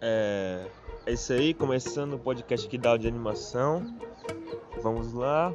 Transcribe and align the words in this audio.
É 0.00 1.12
isso 1.12 1.32
aí, 1.32 1.54
começando 1.54 2.14
o 2.14 2.18
podcast 2.18 2.66
aqui 2.66 2.76
da 2.76 2.96
de 2.96 3.08
animação. 3.08 3.82
Vamos 4.82 5.12
lá. 5.14 5.54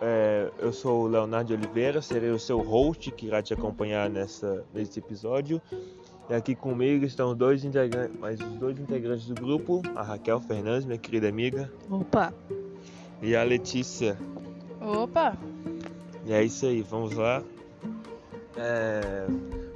É, 0.00 0.50
eu 0.58 0.72
sou 0.72 1.04
o 1.04 1.06
Leonardo 1.06 1.52
Oliveira, 1.52 2.02
serei 2.02 2.30
o 2.30 2.38
seu 2.38 2.60
host 2.60 3.10
que 3.10 3.26
irá 3.26 3.42
te 3.42 3.52
acompanhar 3.52 4.08
nessa, 4.08 4.64
nesse 4.72 4.98
episódio. 4.98 5.60
E 6.28 6.34
aqui 6.34 6.54
comigo 6.54 7.04
estão 7.04 7.34
dois 7.34 7.64
integrantes, 7.64 8.18
mais 8.18 8.40
os 8.40 8.52
dois 8.54 8.78
integrantes 8.78 9.26
do 9.26 9.34
grupo, 9.34 9.82
a 9.94 10.02
Raquel 10.02 10.40
Fernandes, 10.40 10.86
minha 10.86 10.98
querida 10.98 11.28
amiga. 11.28 11.70
Opa! 11.90 12.32
E 13.22 13.36
a 13.36 13.42
Letícia. 13.42 14.18
Opa! 14.80 15.36
E 16.24 16.32
é 16.32 16.42
isso 16.42 16.64
aí, 16.64 16.80
vamos 16.80 17.14
lá. 17.14 17.42
É, 18.56 19.26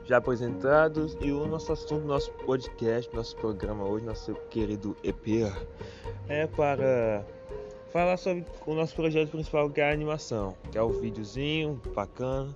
já 0.09 0.17
apresentados 0.17 1.17
e 1.21 1.31
o 1.31 1.47
nosso 1.47 1.71
assunto, 1.71 2.07
nosso 2.07 2.33
podcast, 2.47 3.15
nosso 3.15 3.37
programa 3.37 3.85
hoje, 3.85 4.07
nosso 4.07 4.35
querido 4.49 4.97
EP, 5.05 5.53
é 6.27 6.47
para 6.47 7.27
falar 7.93 8.17
sobre 8.17 8.47
o 8.67 8.75
nosso 8.75 8.95
projeto 8.95 9.31
principal 9.31 9.69
que 9.69 9.83
é 9.83 9.91
a 9.91 9.93
animação, 9.93 10.57
que 10.73 10.79
é 10.79 10.83
o 10.83 10.89
videozinho 10.89 11.79
bacana 11.95 12.55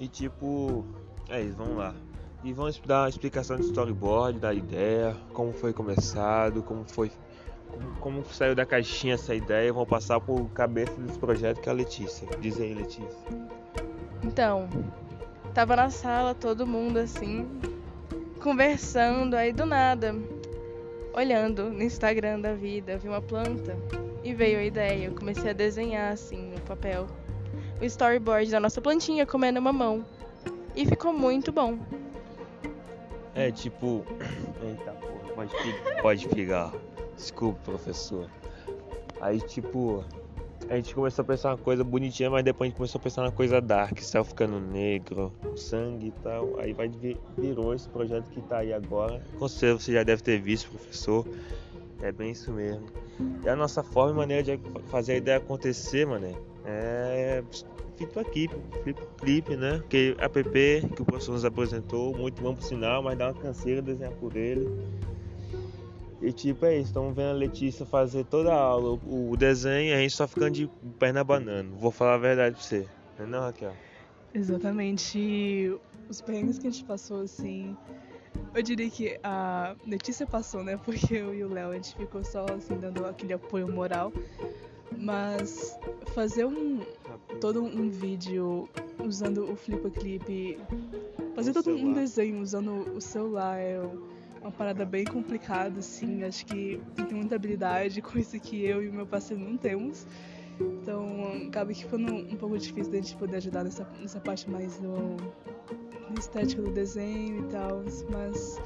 e 0.00 0.08
tipo, 0.08 0.84
é 1.28 1.40
isso, 1.40 1.56
vamos 1.56 1.76
lá. 1.76 1.94
E 2.42 2.52
vamos 2.52 2.80
dar 2.84 3.02
uma 3.02 3.08
explicação 3.08 3.56
de 3.56 3.66
storyboard, 3.66 4.40
da 4.40 4.52
ideia, 4.52 5.16
como 5.32 5.52
foi 5.52 5.72
começado, 5.72 6.64
como 6.64 6.84
foi 6.84 7.12
como, 8.00 8.24
saiu 8.24 8.56
da 8.56 8.66
caixinha 8.66 9.14
essa 9.14 9.34
ideia, 9.34 9.72
vamos 9.72 9.88
passar 9.88 10.18
por 10.18 10.48
cabeça 10.50 10.94
desse 11.00 11.18
projeto 11.18 11.60
que 11.60 11.68
é 11.68 11.72
a 11.72 11.74
Letícia. 11.74 12.26
Diz 12.40 12.60
aí, 12.60 12.74
Letícia. 12.74 13.06
Então, 14.24 14.68
Tava 15.58 15.74
na 15.74 15.90
sala, 15.90 16.36
todo 16.36 16.64
mundo 16.64 16.98
assim, 16.98 17.44
conversando, 18.40 19.34
aí 19.34 19.52
do 19.52 19.66
nada, 19.66 20.14
olhando 21.12 21.64
no 21.64 21.82
Instagram 21.82 22.38
da 22.38 22.54
vida, 22.54 22.96
vi 22.96 23.08
uma 23.08 23.20
planta 23.20 23.76
e 24.22 24.32
veio 24.32 24.60
a 24.60 24.62
ideia. 24.62 25.06
Eu 25.06 25.16
comecei 25.16 25.50
a 25.50 25.52
desenhar 25.52 26.12
assim 26.12 26.52
no 26.52 26.60
papel 26.60 27.08
o 27.80 27.84
storyboard 27.84 28.48
da 28.52 28.60
nossa 28.60 28.80
plantinha 28.80 29.26
comendo 29.26 29.60
mamão. 29.60 30.06
E 30.76 30.86
ficou 30.86 31.12
muito 31.12 31.50
bom. 31.50 31.76
É 33.34 33.50
tipo. 33.50 34.06
Eita 34.62 34.92
porra, 34.92 35.34
pode, 35.34 35.52
pode 36.00 36.28
pegar. 36.28 36.72
Desculpa, 37.16 37.58
professor. 37.64 38.30
Aí 39.20 39.40
tipo 39.40 40.04
a 40.68 40.76
gente 40.76 40.94
começou 40.94 41.22
a 41.22 41.26
pensar 41.26 41.50
uma 41.50 41.58
coisa 41.58 41.82
bonitinha, 41.82 42.30
mas 42.30 42.44
depois 42.44 42.66
a 42.66 42.70
gente 42.70 42.76
começou 42.76 42.98
a 42.98 43.02
pensar 43.02 43.22
uma 43.22 43.32
coisa 43.32 43.60
dark, 43.60 43.98
céu 44.00 44.22
ficando 44.22 44.60
negro, 44.60 45.32
sangue 45.56 46.08
e 46.08 46.10
tal. 46.22 46.58
Aí 46.60 46.72
vai 46.72 46.90
virou 47.36 47.74
esse 47.74 47.88
projeto 47.88 48.28
que 48.30 48.40
tá 48.42 48.58
aí 48.58 48.72
agora. 48.72 49.22
Com 49.38 49.48
certeza 49.48 49.80
você 49.80 49.92
já 49.92 50.02
deve 50.02 50.22
ter 50.22 50.38
visto, 50.38 50.68
professor. 50.70 51.26
É 52.02 52.12
bem 52.12 52.32
isso 52.32 52.52
mesmo. 52.52 52.86
E 53.44 53.48
a 53.48 53.56
nossa 53.56 53.82
forma 53.82 54.12
e 54.12 54.16
maneira 54.16 54.42
de 54.42 54.60
fazer 54.88 55.12
a 55.12 55.16
ideia 55.16 55.38
acontecer, 55.38 56.06
mano, 56.06 56.36
é 56.64 57.42
feito 57.96 58.20
aqui, 58.20 58.48
flip 58.82 59.00
clip, 59.18 59.56
né? 59.56 59.82
Que 59.88 60.14
app 60.18 60.42
que 60.94 61.02
o 61.02 61.04
professor 61.04 61.32
nos 61.32 61.44
apresentou, 61.44 62.16
muito 62.16 62.40
bom 62.40 62.54
por 62.54 62.62
sinal, 62.62 63.02
mas 63.02 63.18
dá 63.18 63.28
uma 63.28 63.34
canseira 63.34 63.82
desenhar 63.82 64.12
por 64.12 64.36
ele. 64.36 64.68
E 66.20 66.32
tipo, 66.32 66.66
é 66.66 66.76
isso, 66.76 66.88
estamos 66.88 67.14
vendo 67.14 67.30
a 67.30 67.32
Letícia 67.32 67.86
fazer 67.86 68.24
toda 68.24 68.52
a 68.52 68.56
aula, 68.56 68.98
o 69.06 69.36
desenho, 69.36 69.94
a 69.94 69.98
gente 69.98 70.14
só 70.14 70.26
ficando 70.26 70.50
de 70.50 70.70
perna 70.98 71.22
banana. 71.22 71.68
Vou 71.78 71.92
falar 71.92 72.14
a 72.14 72.18
verdade 72.18 72.56
pra 72.56 72.64
você. 72.64 72.88
Não 73.18 73.24
é 73.24 73.28
não, 73.28 73.40
Raquel? 73.40 73.72
Exatamente. 74.34 75.78
Os 76.08 76.20
perrengues 76.20 76.58
que 76.58 76.66
a 76.66 76.70
gente 76.70 76.84
passou, 76.84 77.22
assim. 77.22 77.76
Eu 78.54 78.62
diria 78.62 78.88
que 78.90 79.18
a 79.22 79.74
Letícia 79.86 80.26
passou, 80.26 80.62
né? 80.62 80.76
Porque 80.76 81.14
eu 81.14 81.34
e 81.34 81.44
o 81.44 81.48
Léo, 81.48 81.70
a 81.70 81.74
gente 81.74 81.94
ficou 81.96 82.24
só, 82.24 82.46
assim, 82.46 82.76
dando 82.78 83.04
aquele 83.06 83.32
apoio 83.32 83.68
moral. 83.68 84.12
Mas 84.96 85.78
fazer 86.14 86.44
um. 86.46 86.80
todo 87.40 87.62
um 87.62 87.90
vídeo 87.90 88.68
usando 89.04 89.50
o 89.50 89.56
Flipper 89.56 89.90
Clip. 89.90 90.58
Fazer 91.34 91.52
todo 91.52 91.70
um 91.70 91.92
desenho 91.92 92.40
usando 92.40 92.94
o 92.94 93.00
celular. 93.00 93.60
Eu, 93.60 94.08
uma 94.40 94.50
parada 94.50 94.84
bem 94.84 95.04
complicada, 95.04 95.78
assim. 95.80 96.22
Acho 96.24 96.46
que 96.46 96.80
tem 96.94 97.16
muita 97.16 97.36
habilidade, 97.36 98.00
coisa 98.02 98.38
que 98.38 98.64
eu 98.64 98.82
e 98.82 98.90
meu 98.90 99.06
parceiro 99.06 99.42
não 99.42 99.56
temos. 99.56 100.06
Então, 100.60 101.22
acaba 101.46 101.72
que 101.72 101.84
ficando 101.84 102.12
um 102.12 102.36
pouco 102.36 102.58
difícil 102.58 102.90
da 102.90 102.98
gente 102.98 103.16
poder 103.16 103.36
ajudar 103.36 103.64
nessa, 103.64 103.88
nessa 104.00 104.20
parte 104.20 104.50
mais 104.50 104.78
do, 104.80 105.16
estética 106.18 106.62
do 106.62 106.70
desenho 106.72 107.44
e 107.44 107.48
tal. 107.48 107.84
Mas, 108.10 108.60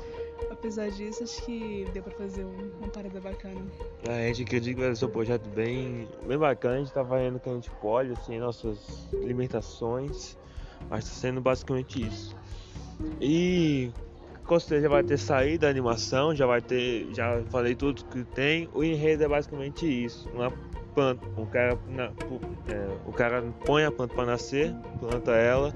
apesar 0.50 0.91
disso, 0.91 1.22
acho 1.22 1.44
que 1.44 1.87
deu 1.93 2.03
pra 2.03 2.12
fazer 2.15 2.44
uma 2.44 2.88
parada 2.88 3.21
bacana. 3.21 3.61
A 4.09 4.27
gente 4.28 4.43
acredita 4.43 4.75
que 4.75 4.87
vai 4.87 4.97
ser 4.97 5.05
um 5.05 5.11
projeto 5.11 5.49
bem, 5.50 6.09
bem 6.27 6.38
bacana. 6.38 6.77
A 6.77 6.78
gente 6.78 6.93
tá 6.93 7.05
fazendo 7.05 7.37
o 7.37 7.41
que 7.41 7.50
a 7.50 7.55
gente 7.55 7.71
pode, 7.72 8.12
assim, 8.12 8.38
nossas 8.38 9.09
limitações. 9.12 10.38
Mas 10.88 11.05
tá 11.05 11.11
sendo 11.11 11.41
basicamente 11.41 12.06
isso. 12.06 12.34
E 13.21 13.91
com 14.47 14.58
certeza 14.58 14.82
já 14.82 14.88
vai 14.88 15.03
ter 15.03 15.19
saído 15.19 15.60
da 15.60 15.69
animação, 15.69 16.34
já 16.34 16.47
vai 16.47 16.60
ter, 16.60 17.08
já 17.12 17.42
falei 17.50 17.75
tudo 17.75 18.04
que 18.04 18.25
tem. 18.25 18.69
O 18.75 18.82
enredo 18.82 19.25
é 19.25 19.28
basicamente 19.28 19.86
isso, 19.86 20.28
uma 20.30 20.53
planta, 20.94 21.26
o 21.36 21.47
cara, 21.47 21.78
na, 21.88 22.04
é, 22.04 22.88
o 23.06 23.12
cara 23.12 23.42
põe 23.64 23.84
a 23.84 23.91
planta 23.91 24.14
para 24.14 24.26
nascer, 24.26 24.75
planta 25.00 25.32
ela, 25.32 25.75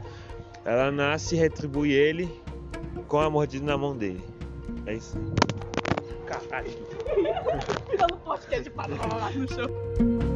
ela 0.65 0.91
nasce 0.91 1.37
e 1.37 1.39
retribui 1.39 1.93
ele 1.93 2.29
com 3.09 3.19
a 3.19 3.31
mordida 3.31 3.65
na 3.65 3.79
mão 3.79 3.97
dele. 3.97 4.23
É 4.87 4.95
isso. 4.95 5.17
Caralho. 6.27 6.71
Ficando 7.91 8.17
podcast 8.19 8.71
para 8.71 8.95
lá 8.95 9.31
no 9.31 9.49
chão. 9.49 10.36